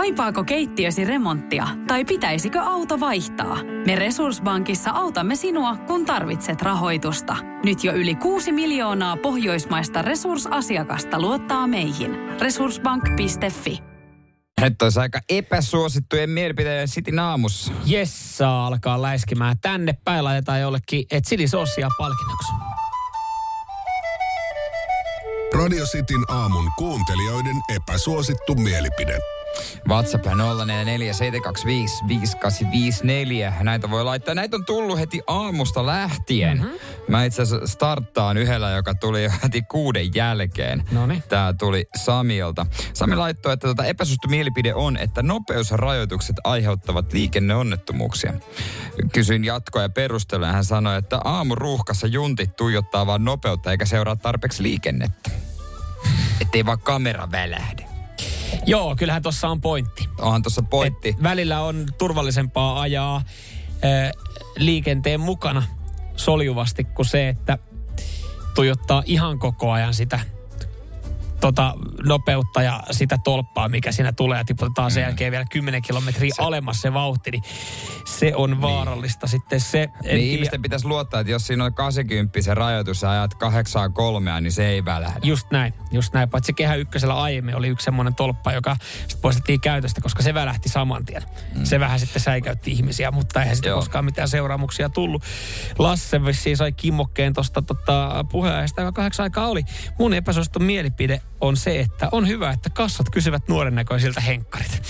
Kaipaako 0.00 0.44
keittiösi 0.44 1.04
remonttia 1.04 1.66
tai 1.86 2.04
pitäisikö 2.04 2.60
auto 2.60 3.00
vaihtaa? 3.00 3.58
Me 3.86 3.96
Resurssbankissa 3.96 4.90
autamme 4.90 5.36
sinua, 5.36 5.76
kun 5.76 6.06
tarvitset 6.06 6.62
rahoitusta. 6.62 7.36
Nyt 7.64 7.84
jo 7.84 7.92
yli 7.92 8.14
6 8.14 8.52
miljoonaa 8.52 9.16
pohjoismaista 9.16 10.02
resursasiakasta 10.02 11.20
luottaa 11.20 11.66
meihin. 11.66 12.10
Resurssbank.fi 12.40 13.78
Nyt 14.60 14.82
olisi 14.82 15.00
aika 15.00 15.20
epäsuosittujen 15.28 16.30
mielipiteiden 16.30 16.88
City 16.88 17.18
aamussa. 17.18 17.72
Jessa 17.84 18.66
alkaa 18.66 19.02
läiskimään. 19.02 19.56
Tänne 19.60 19.94
päin 20.04 20.24
laitetaan 20.24 20.60
jollekin 20.60 21.04
chilisossia 21.26 21.88
palkinnoksi. 21.98 22.52
Radio 25.54 25.84
Cityn 25.84 26.24
aamun 26.28 26.70
kuuntelijoiden 26.78 27.56
epäsuosittu 27.76 28.54
mielipide. 28.54 29.39
WhatsApp 29.88 30.26
0447255854. 30.26 30.30
Näitä 33.62 33.90
voi 33.90 34.04
laittaa. 34.04 34.34
Näitä 34.34 34.56
on 34.56 34.64
tullut 34.64 34.98
heti 34.98 35.20
aamusta 35.26 35.86
lähtien. 35.86 36.58
Mm-hmm. 36.58 36.78
Mä 37.08 37.24
itse 37.24 37.42
asiassa 37.42 37.66
starttaan 37.66 38.36
yhdellä, 38.36 38.70
joka 38.70 38.94
tuli 38.94 39.24
jo 39.24 39.30
heti 39.42 39.62
kuuden 39.62 40.14
jälkeen. 40.14 40.84
Noniin. 40.92 41.22
Tää 41.28 41.52
tuli 41.52 41.86
Samilta. 41.96 42.66
Sami 42.94 43.16
laittoi, 43.16 43.52
että 43.52 43.68
tota 43.68 43.84
epäsuosittu 43.84 44.28
mielipide 44.28 44.74
on, 44.74 44.96
että 44.96 45.22
nopeusrajoitukset 45.22 46.36
aiheuttavat 46.44 47.12
liikenneonnettomuuksia. 47.12 48.32
Kysyin 49.12 49.44
jatkoa 49.44 49.82
ja 49.82 49.88
perustelua 49.88 50.46
hän 50.46 50.64
sanoi, 50.64 50.98
että 50.98 51.18
aamuruuhkassa 51.24 52.06
juntit 52.06 52.56
tuijottaa 52.56 53.06
vaan 53.06 53.24
nopeutta 53.24 53.70
eikä 53.70 53.84
seuraa 53.84 54.16
tarpeeksi 54.16 54.62
liikennettä. 54.62 55.30
Ettei 56.40 56.66
vaan 56.66 56.80
kamera 56.80 57.30
välähde. 57.32 57.89
Joo, 58.66 58.96
kyllähän 58.96 59.22
tuossa 59.22 59.48
on 59.48 59.60
pointti. 59.60 60.08
Onhan 60.18 60.42
tuossa 60.42 60.62
pointti. 60.62 61.08
Et 61.08 61.22
välillä 61.22 61.60
on 61.60 61.86
turvallisempaa 61.98 62.80
ajaa 62.80 63.16
äh, 63.16 63.22
liikenteen 64.56 65.20
mukana 65.20 65.62
soljuvasti 66.16 66.84
kuin 66.84 67.06
se, 67.06 67.28
että 67.28 67.58
tuijottaa 68.54 69.02
ihan 69.06 69.38
koko 69.38 69.72
ajan 69.72 69.94
sitä 69.94 70.20
tota, 71.40 71.74
nopeutta 72.04 72.62
ja 72.62 72.82
sitä 72.90 73.18
tolppaa, 73.24 73.68
mikä 73.68 73.92
siinä 73.92 74.12
tulee 74.12 74.38
ja 74.38 74.44
tiputetaan 74.44 74.90
mm. 74.90 74.94
sen 74.94 75.00
jälkeen 75.00 75.32
vielä 75.32 75.44
10 75.50 75.82
kilometriä 75.82 76.30
se, 76.36 76.42
alemmas 76.42 76.80
se 76.80 76.92
vauhti, 76.92 77.30
niin 77.30 77.42
se 78.06 78.32
on 78.34 78.50
niin. 78.50 78.60
vaarallista 78.60 79.26
sitten 79.26 79.60
se. 79.60 79.78
Niin 79.78 80.02
tiedä. 80.02 80.16
ihmisten 80.16 80.62
pitäisi 80.62 80.86
luottaa, 80.86 81.20
että 81.20 81.30
jos 81.30 81.46
siinä 81.46 81.64
on 81.64 81.74
80 81.74 82.42
se 82.42 82.54
rajoitus 82.54 83.02
ja 83.02 83.10
ajat 83.10 83.34
8 83.34 83.92
kolmea, 83.92 84.40
niin 84.40 84.52
se 84.52 84.66
ei 84.66 84.84
välähdä. 84.84 85.20
Just 85.22 85.50
näin, 85.50 85.74
just 85.90 86.14
näin. 86.14 86.30
Paitsi 86.30 86.52
kehä 86.52 86.74
ykkösellä 86.74 87.22
aiemmin 87.22 87.56
oli 87.56 87.68
yksi 87.68 87.84
semmoinen 87.84 88.14
tolppa, 88.14 88.52
joka 88.52 88.76
poistettiin 89.22 89.60
käytöstä, 89.60 90.00
koska 90.00 90.22
se 90.22 90.34
välähti 90.34 90.68
saman 90.68 91.04
tien. 91.04 91.22
Mm. 91.54 91.64
Se 91.64 91.80
vähän 91.80 92.00
sitten 92.00 92.22
säikäytti 92.22 92.70
ihmisiä, 92.70 93.10
mutta 93.10 93.40
eihän 93.40 93.56
sitten 93.56 93.74
koskaan 93.74 94.04
mitään 94.04 94.28
seuraamuksia 94.28 94.88
tullut. 94.88 95.22
Lasse 95.78 96.24
vissiin 96.24 96.56
sai 96.56 96.72
kimmokkeen 96.72 97.32
tuosta 97.32 97.62
tota, 97.62 98.24
puheenjohtajasta, 98.30 98.80
joka 98.80 98.92
kahdeksan 98.92 99.24
aikaa 99.24 99.48
oli. 99.48 99.64
Mun 99.98 100.14
epäsuosittu 100.14 100.58
mielipide 100.58 101.22
on 101.40 101.56
se, 101.56 101.80
että 101.80 102.08
on 102.12 102.28
hyvä, 102.28 102.50
että 102.50 102.70
kassat 102.70 103.10
kysyvät 103.10 103.48
nuoren 103.48 103.74
näköisiltä 103.74 104.20
henkkarit. 104.20 104.82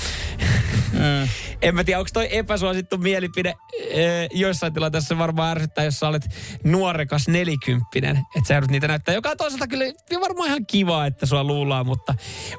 Mm. 0.92 1.28
en 1.62 1.74
mä 1.74 1.84
tiedä, 1.84 1.98
onko 1.98 2.10
toi 2.12 2.36
epäsuosittu 2.36 2.98
mielipide. 2.98 3.54
E, 3.90 4.26
joissain 4.32 4.72
tilanteissa 4.72 5.18
varmaan 5.18 5.50
ärsyttää, 5.50 5.84
jos 5.84 5.98
sä 5.98 6.08
olet 6.08 6.22
nuorekas 6.64 7.28
nelikymppinen. 7.28 8.16
Että 8.16 8.48
sä 8.48 8.60
niitä 8.60 8.88
näyttää. 8.88 9.14
Joka 9.14 9.36
toisaalta 9.36 9.66
kyllä 9.66 9.84
varmaan 10.20 10.48
ihan 10.48 10.66
kiva, 10.66 11.06
että 11.06 11.26
sua 11.26 11.44
luullaan, 11.44 11.86
mutta 11.86 12.14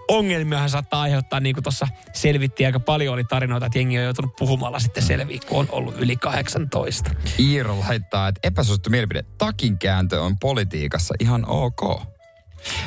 ongelmiahan 0.08 0.70
saattaa 0.70 1.02
aiheuttaa, 1.02 1.39
niin 1.39 1.55
kuin 1.55 1.64
tuossa 1.64 1.88
selvittiin 2.14 2.67
aika 2.67 2.80
paljon 2.80 3.14
oli 3.14 3.23
tarinoita, 3.23 3.66
että 3.66 3.80
jengi 3.80 3.98
on 3.98 4.03
joutunut 4.03 4.36
puhumalla 4.36 4.80
sitten 4.80 5.03
selviä, 5.03 5.39
kun 5.48 5.59
on 5.59 5.67
ollut 5.72 6.00
yli 6.00 6.16
18. 6.16 7.11
Iiro 7.39 7.80
laittaa, 7.80 8.28
että 8.28 8.39
epäsuosittu 8.44 8.89
mielipide. 8.89 9.26
Takinkääntö 9.38 10.21
on 10.21 10.39
politiikassa 10.39 11.14
ihan 11.20 11.45
ok. 11.48 12.11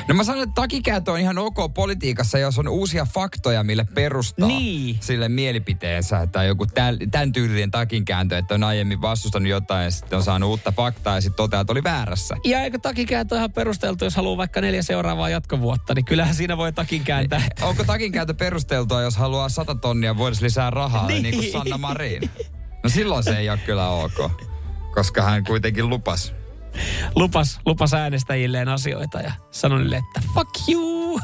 No 0.07 0.15
mä 0.15 0.23
sanon, 0.23 0.43
että 0.43 0.55
takikääntö 0.55 1.11
on 1.11 1.19
ihan 1.19 1.37
ok 1.37 1.73
politiikassa, 1.73 2.39
jos 2.39 2.59
on 2.59 2.67
uusia 2.67 3.05
faktoja, 3.13 3.63
mille 3.63 3.85
perustaa 3.93 4.47
niin. 4.47 4.97
sille 5.01 5.29
mielipiteensä. 5.29 6.27
Tai 6.27 6.47
joku 6.47 6.65
tämän, 6.65 6.97
tämän 7.11 7.31
tyylinen 7.31 7.71
takinkääntö, 7.71 8.37
että 8.37 8.55
on 8.55 8.63
aiemmin 8.63 9.01
vastustanut 9.01 9.49
jotain 9.49 9.83
ja 9.83 9.91
sitten 9.91 10.17
on 10.17 10.23
saanut 10.23 10.49
uutta 10.49 10.71
faktaa 10.71 11.15
ja 11.15 11.21
sitten 11.21 11.37
toteaa, 11.37 11.61
että 11.61 11.73
oli 11.73 11.83
väärässä. 11.83 12.35
Ja 12.43 12.61
eikö 12.61 12.79
takinkääntö 12.79 13.35
ihan 13.35 13.51
perusteltu, 13.51 14.03
jos 14.03 14.15
haluaa 14.15 14.37
vaikka 14.37 14.61
neljä 14.61 14.81
seuraavaa 14.81 15.29
jatkovuotta, 15.29 15.93
niin 15.93 16.05
kyllähän 16.05 16.35
siinä 16.35 16.57
voi 16.57 16.73
takin 16.73 17.03
kääntää. 17.03 17.41
Onko 17.61 17.83
takinkääntö 17.83 18.33
perusteltua, 18.33 19.01
jos 19.01 19.17
haluaa 19.17 19.49
sata 19.49 19.75
tonnia 19.75 20.17
vuodessa 20.17 20.45
lisää 20.45 20.69
rahaa, 20.69 21.07
niin, 21.07 21.23
niin 21.23 21.35
kuin 21.35 21.51
Sanna 21.51 21.77
Marin? 21.77 22.29
No 22.83 22.89
silloin 22.89 23.23
se 23.23 23.37
ei 23.37 23.49
ole 23.49 23.57
kyllä 23.57 23.89
ok, 23.89 24.31
koska 24.93 25.21
hän 25.21 25.43
kuitenkin 25.43 25.89
lupas 25.89 26.33
lupas, 27.15 27.59
lupas 27.65 27.93
äänestäjilleen 27.93 28.69
asioita 28.69 29.21
ja 29.21 29.31
sanoi 29.51 29.79
niille, 29.79 29.97
että 29.97 30.21
fuck 30.33 30.69
you. 30.69 31.19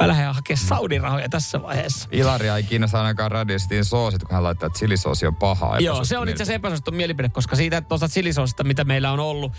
Mä 0.00 0.08
lähden 0.08 0.34
hakemaan 0.34 0.66
Saudin-rahoja 0.66 1.28
tässä 1.28 1.62
vaiheessa. 1.62 2.08
Ilaria 2.12 2.56
ei 2.56 2.62
kiinnosta 2.62 2.98
ainakaan 2.98 3.30
radiostiin 3.30 3.84
soosit, 3.84 4.22
kun 4.22 4.34
hän 4.34 4.42
laittaa, 4.42 4.66
että 4.66 4.78
chilisoosi 4.78 5.26
on 5.26 5.36
paha. 5.36 5.78
Joo, 5.78 6.04
se 6.04 6.18
on 6.18 6.28
itse 6.28 6.42
asiassa 6.42 6.54
epäsuosittu 6.54 6.90
mielipide, 6.90 7.28
koska 7.28 7.56
siitä 7.56 7.80
tuosta 7.80 8.08
chilisoosista, 8.08 8.64
mitä 8.64 8.84
meillä 8.84 9.12
on 9.12 9.20
ollut 9.20 9.52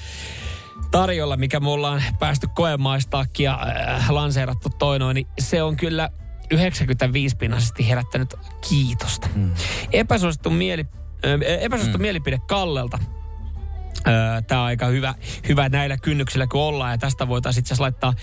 tarjolla, 0.92 1.38
mikä 1.38 1.59
me 1.59 1.70
ollaan 1.70 2.04
päästy 2.20 2.48
koemaistaakin 2.56 3.44
ja 3.44 3.59
äh, 3.96 4.09
lanseerattu 4.09 4.70
toinoin, 4.70 5.16
niin 5.16 5.28
se 5.40 5.64
on 5.64 5.75
kyllä 5.78 6.09
95 6.52 7.38
pinnaisesti 7.38 7.90
herättänyt 7.90 8.34
kiitosta. 8.70 9.28
Mm. 9.36 9.52
Epäsuosittu, 9.92 10.50
mieli, 10.50 10.86
äh, 11.25 11.64
epäsuosittu 11.64 11.98
mm. 11.98 12.02
mielipide 12.02 12.40
Kallelta 12.48 13.00
Tämä 14.48 14.62
on 14.62 14.68
aika 14.68 14.86
hyvä, 14.86 15.16
hyvä 15.48 15.70
näillä 15.70 15.98
kynnyksillä 15.98 16.48
kun 16.48 16.62
ollaan 16.62 16.92
ja 16.92 16.98
tästä 16.98 17.28
voitaisiin 17.28 17.62
itse 17.62 17.74
asiassa 17.74 17.84
laittaa 17.84 18.14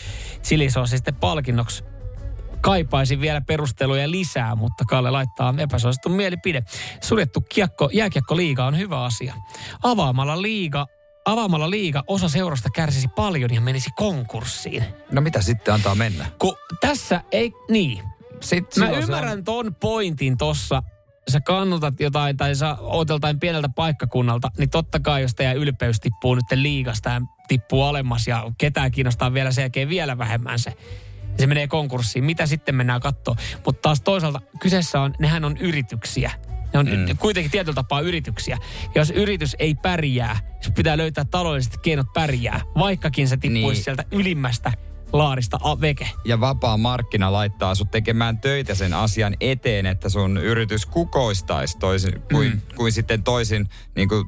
chilisoosi 0.42 0.96
sitten 0.96 1.14
palkinnoksi 1.14 1.84
kaipaisin 2.60 3.20
vielä 3.20 3.40
perusteluja 3.40 4.10
lisää, 4.10 4.54
mutta 4.54 4.84
Kalle 4.84 5.10
laittaa 5.10 5.54
epäsuosittu 5.58 6.08
mielipide. 6.08 6.62
Suljettu 7.00 7.40
kiekko, 7.40 7.90
jääkiekko-liiga 7.92 8.64
on 8.66 8.78
hyvä 8.78 9.04
asia. 9.04 9.34
Avaamalla 9.82 10.42
liiga 10.42 10.86
avaamalla 11.24 11.70
liiga 11.70 12.02
osa 12.06 12.28
seurasta 12.28 12.68
kärsisi 12.74 13.08
paljon 13.08 13.54
ja 13.54 13.60
menisi 13.60 13.90
konkurssiin. 13.96 14.84
No 15.10 15.20
mitä 15.20 15.42
sitten 15.42 15.74
antaa 15.74 15.94
mennä? 15.94 16.26
Kun 16.38 16.56
tässä 16.80 17.20
ei, 17.32 17.52
niin. 17.70 18.04
Sitten 18.40 18.84
Mä 18.84 18.90
ymmärrän 18.90 19.38
on... 19.38 19.44
ton 19.44 19.74
pointin 19.74 20.36
tossa, 20.38 20.82
sä 21.28 21.40
kannutat 21.40 22.00
jotain 22.00 22.36
tai 22.36 22.54
sä 22.54 22.76
oot 22.80 23.08
joltain 23.08 23.40
pieneltä 23.40 23.68
paikkakunnalta, 23.68 24.50
niin 24.58 24.70
totta 24.70 25.00
kai 25.00 25.22
jos 25.22 25.34
teidän 25.34 25.56
ylpeys 25.56 26.00
tippuu 26.00 26.34
nyt 26.34 26.44
liigasta 26.54 27.10
ja 27.10 27.20
tippuu 27.48 27.82
alemmas 27.82 28.28
ja 28.28 28.52
ketään 28.58 28.90
kiinnostaa 28.90 29.34
vielä 29.34 29.50
sen 29.50 29.62
jälkeen 29.62 29.88
vielä 29.88 30.18
vähemmän 30.18 30.58
se, 30.58 30.70
niin 30.70 31.38
se 31.38 31.46
menee 31.46 31.66
konkurssiin. 31.66 32.24
Mitä 32.24 32.46
sitten 32.46 32.74
mennään 32.74 33.00
katsoa? 33.00 33.36
Mutta 33.66 33.82
taas 33.82 34.00
toisaalta 34.00 34.40
kyseessä 34.60 35.00
on, 35.00 35.14
nehän 35.18 35.44
on 35.44 35.56
yrityksiä. 35.56 36.30
Ne 36.72 36.78
on 36.78 36.86
mm. 36.86 37.16
kuitenkin 37.18 37.50
tietyllä 37.50 37.74
tapaa 37.74 38.00
yrityksiä. 38.00 38.58
Ja 38.94 39.00
jos 39.00 39.10
yritys 39.10 39.56
ei 39.58 39.74
pärjää, 39.74 40.36
se 40.60 40.70
pitää 40.70 40.96
löytää 40.96 41.24
taloudelliset 41.24 41.76
keinot 41.76 42.06
pärjää, 42.14 42.60
vaikkakin 42.78 43.28
se 43.28 43.36
tippuisi 43.36 43.78
niin. 43.78 43.84
sieltä 43.84 44.04
ylimmästä 44.12 44.72
laarista 45.12 45.58
veke. 45.80 46.10
Ja 46.24 46.40
vapaa 46.40 46.76
markkina 46.76 47.32
laittaa 47.32 47.74
sut 47.74 47.90
tekemään 47.90 48.40
töitä 48.40 48.74
sen 48.74 48.94
asian 48.94 49.34
eteen, 49.40 49.86
että 49.86 50.08
sun 50.08 50.38
yritys 50.38 50.86
kukoistaisi 50.86 51.78
toisin 51.78 52.22
kuin, 52.32 52.52
mm. 52.52 52.60
kuin 52.76 52.92
sitten 52.92 53.22
toisin, 53.22 53.68
niin 53.96 54.08
kuin 54.08 54.24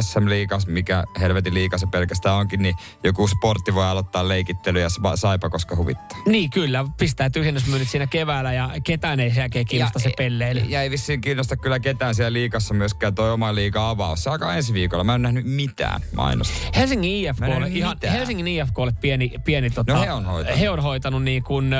SM-liikas, 0.00 0.66
mikä 0.66 1.04
helvetin 1.20 1.54
liikas 1.54 1.80
se 1.80 1.86
pelkästään 1.86 2.36
onkin, 2.36 2.62
niin 2.62 2.74
joku 3.04 3.28
sportti 3.28 3.74
voi 3.74 3.86
aloittaa 3.86 4.28
leikittely 4.28 4.80
ja 4.80 4.88
saipa, 5.14 5.50
koska 5.50 5.76
huvittaa. 5.76 6.18
Niin 6.26 6.50
kyllä, 6.50 6.84
pistää 6.98 7.30
tyhjennysmyynnit 7.30 7.88
siinä 7.88 8.06
keväällä 8.06 8.52
ja 8.52 8.70
ketään 8.84 9.20
ei 9.20 9.30
sen 9.30 9.50
kiinnosta 9.50 9.98
ja, 9.98 10.02
se 10.02 10.12
pelleily. 10.16 10.60
Ja 10.60 10.82
ei 10.82 10.90
vissiin 10.90 11.20
kiinnosta 11.20 11.56
kyllä 11.56 11.78
ketään 11.78 12.14
siellä 12.14 12.32
liikassa 12.32 12.74
myöskään 12.74 13.14
toi 13.14 13.32
oma 13.32 13.54
liiga 13.54 13.90
avaus. 13.90 14.24
Se 14.24 14.30
alkaa 14.30 14.54
ensi 14.54 14.72
viikolla. 14.72 15.04
Mä 15.04 15.14
en 15.14 15.22
nähnyt 15.22 15.44
mitään 15.46 16.00
mainosta. 16.16 16.54
Helsingin 16.76 17.26
IFKlle, 17.26 17.68
ihan, 17.68 17.96
Helsingin 18.12 18.46
IFKlle 18.46 18.92
pieni, 19.00 19.32
pieni 19.44 19.70
tota, 19.70 19.92
no 19.92 20.00
he 20.00 20.12
on 20.12 20.24
hoitanut. 20.24 20.60
He 20.60 20.70
on 20.70 20.82
hoitanut 20.82 21.22
niin 21.22 21.42
kuin, 21.42 21.70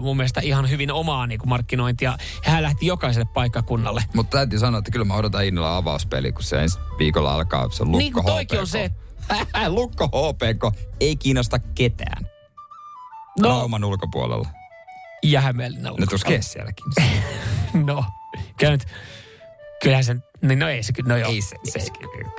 mun 0.00 0.16
mielestä 0.16 0.40
ihan 0.40 0.70
hyvin 0.70 0.92
omaa 0.92 1.26
niin 1.26 1.38
kuin 1.38 1.48
markkinointia. 1.48 2.16
Hän 2.44 2.62
lähti 2.62 2.86
jokaiselle 2.86 3.28
paikkakunnalle. 3.34 4.04
Mutta 4.14 4.36
täytyy 4.36 4.58
sanoa, 4.58 4.78
että 4.78 4.90
kyllä 4.90 5.04
mä 5.04 5.14
odotan 5.14 5.44
innolla 5.44 5.76
avauspeli, 5.76 6.32
kun 6.32 6.42
se 6.42 6.62
ensi 6.62 6.78
viikolla 6.98 7.31
alkaa 7.34 7.70
se 7.70 7.84
lukko 7.84 7.98
Niin 7.98 8.12
kuin 8.12 8.26
toikin 8.26 8.60
on 8.60 8.66
se, 8.66 8.90
lukko 9.68 10.06
HPK 10.06 10.78
ei 11.00 11.16
kiinnosta 11.16 11.58
ketään. 11.58 12.26
No. 13.40 13.48
Rauman 13.48 13.84
ulkopuolella. 13.84 14.48
Ja 15.22 15.40
Hämeenlinnan 15.40 15.94
No 15.98 16.06
tuossa 16.06 16.28
sielläkin. 16.40 16.84
no, 17.86 18.04
kyllä 18.58 18.72
nyt, 18.72 18.86
kyllähän 19.82 20.04
sen, 20.04 20.22
niin 20.42 20.58
no 20.58 20.68
ei 20.68 20.82
se, 20.82 20.92
no 21.04 21.16
joo. 21.16 21.30
Ei 21.30 21.40
se, 21.40 21.56
se, 21.64 21.80
se 21.80 21.90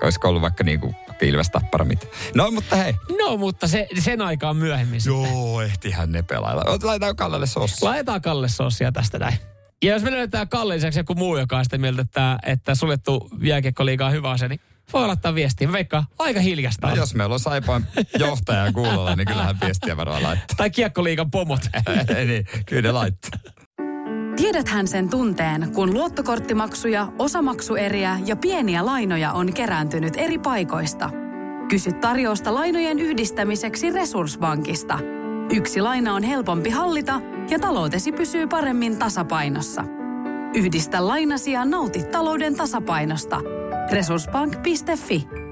olisiko 0.02 0.30
ollut 0.30 0.42
vaikka 0.42 0.64
niinku 0.64 0.96
Ilves 1.22 1.50
Tappara 1.50 1.86
mitä. 1.86 2.06
No 2.36 2.52
mutta 2.52 2.76
hei. 2.76 2.96
No 3.20 3.38
mutta 3.38 3.68
se, 3.68 3.88
sen 4.00 4.22
aikaan 4.22 4.58
myöhemmin 4.58 5.02
Joo, 5.06 5.62
ehtihän 5.62 6.12
ne 6.12 6.24
pelailla. 6.24 6.64
Laitetaan 6.84 7.16
Kallelle 7.16 7.48
sossia. 7.48 7.90
Laitetaan 7.90 8.22
Kalle 8.22 8.50
sossia 8.50 8.92
tästä 8.92 9.20
näin. 9.20 9.38
Ja 9.84 9.94
jos 9.94 10.04
me 10.04 10.12
löydetään 10.12 10.50
Kalle 10.50 10.76
lisäksi 10.76 11.00
joku 11.00 11.16
muu, 11.16 11.38
joka 11.38 11.58
on 11.58 11.64
sitä 11.64 11.78
mieltä, 11.78 12.02
että, 12.02 12.40
että 12.46 12.76
suljettu 12.76 13.30
jääkiekkoliiga 13.42 14.06
on 14.06 14.12
hyvä 14.12 14.30
asia, 14.30 14.48
niin 14.48 14.60
voi 14.94 15.08
laittaa 15.08 15.36
viestiä. 15.36 15.72
Veikka, 15.72 16.04
aika 16.20 16.40
hiljasta. 16.40 16.88
No, 16.88 16.96
jos 16.96 17.16
meillä 17.16 17.34
on 17.34 17.40
Saipaan 17.40 17.86
johtaja 18.20 18.72
kuulolla, 18.72 19.16
niin 19.16 19.28
kyllähän 19.28 19.58
viestiä 19.62 19.98
varmaan 19.98 20.24
laittaa. 20.24 20.56
Tai 20.58 20.70
kiekkoliigan 20.70 21.32
pomot. 21.32 21.62
niin, 22.28 22.46
kyllä 22.66 22.82
ne 22.82 22.92
laittaa. 22.92 23.40
Tiedäthän 24.36 24.88
sen 24.88 25.10
tunteen, 25.10 25.72
kun 25.74 25.94
luottokorttimaksuja, 25.94 27.08
osamaksueriä 27.20 28.20
ja 28.26 28.36
pieniä 28.36 28.86
lainoja 28.86 29.32
on 29.34 29.54
kerääntynyt 29.54 30.14
eri 30.18 30.40
paikoista. 30.40 31.10
Kysy 31.70 31.92
tarjousta 31.94 32.54
lainojen 32.54 33.00
yhdistämiseksi 33.00 33.92
Resurssbankista. 33.92 35.00
Yksi 35.54 35.82
laina 35.82 36.14
on 36.16 36.24
helpompi 36.24 36.70
hallita 36.70 37.22
ja 37.50 37.60
taloutesi 37.60 38.12
pysyy 38.12 38.48
paremmin 38.48 39.00
tasapainossa. 39.00 39.84
Yhdistä 40.56 41.08
lainasi 41.08 41.52
ja 41.52 41.66
nauti 41.66 42.04
talouden 42.04 42.56
tasapainosta. 42.56 43.42
Resurssbank.fi 43.94 45.43